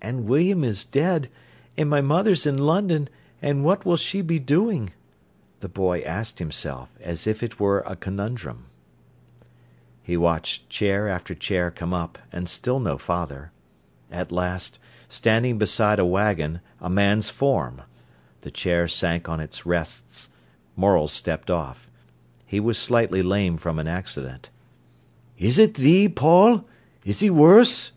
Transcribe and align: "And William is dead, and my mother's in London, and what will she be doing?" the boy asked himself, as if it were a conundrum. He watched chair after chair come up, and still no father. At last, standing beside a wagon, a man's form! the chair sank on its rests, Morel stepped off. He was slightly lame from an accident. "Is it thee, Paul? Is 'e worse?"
"And 0.00 0.24
William 0.24 0.64
is 0.64 0.82
dead, 0.82 1.28
and 1.76 1.90
my 1.90 2.00
mother's 2.00 2.46
in 2.46 2.56
London, 2.56 3.06
and 3.42 3.66
what 3.66 3.84
will 3.84 3.98
she 3.98 4.22
be 4.22 4.38
doing?" 4.38 4.94
the 5.60 5.68
boy 5.68 6.00
asked 6.00 6.38
himself, 6.38 6.88
as 7.02 7.26
if 7.26 7.42
it 7.42 7.60
were 7.60 7.80
a 7.80 7.96
conundrum. 7.96 8.64
He 10.02 10.16
watched 10.16 10.70
chair 10.70 11.06
after 11.06 11.34
chair 11.34 11.70
come 11.70 11.92
up, 11.92 12.18
and 12.32 12.48
still 12.48 12.80
no 12.80 12.96
father. 12.96 13.52
At 14.10 14.32
last, 14.32 14.78
standing 15.06 15.58
beside 15.58 15.98
a 15.98 16.06
wagon, 16.06 16.62
a 16.80 16.88
man's 16.88 17.28
form! 17.28 17.82
the 18.40 18.50
chair 18.50 18.88
sank 18.88 19.28
on 19.28 19.38
its 19.38 19.66
rests, 19.66 20.30
Morel 20.76 21.08
stepped 21.08 21.50
off. 21.50 21.90
He 22.46 22.58
was 22.58 22.78
slightly 22.78 23.22
lame 23.22 23.58
from 23.58 23.78
an 23.78 23.86
accident. 23.86 24.48
"Is 25.36 25.58
it 25.58 25.74
thee, 25.74 26.08
Paul? 26.08 26.64
Is 27.04 27.22
'e 27.22 27.28
worse?" 27.28 27.92